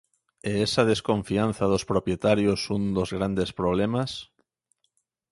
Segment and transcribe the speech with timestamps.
[0.49, 4.11] E esa desconfianza dos propietarios un dos grandes problemas?